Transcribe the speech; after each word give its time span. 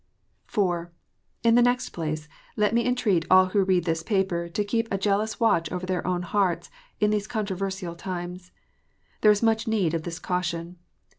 (4) 0.47 0.91
In 1.43 1.53
the 1.53 1.61
next 1.61 1.89
place, 1.89 2.27
let 2.57 2.73
me 2.73 2.87
entreat 2.87 3.23
all 3.29 3.49
who 3.49 3.63
read 3.63 3.85
this 3.85 4.01
paper 4.01 4.49
to 4.49 4.65
keej) 4.65 4.87
a 4.89 4.97
jcalom 4.97 5.39
watch 5.39 5.71
over 5.71 5.85
their 5.85 6.07
own 6.07 6.23
hearts 6.23 6.71
in 6.99 7.11
these 7.11 7.27
contro 7.27 7.55
versial 7.57 7.93
times. 7.95 8.51
There 9.21 9.29
is 9.29 9.43
much 9.43 9.67
need 9.67 9.93
of 9.93 10.01
this 10.01 10.17
caution. 10.17 10.79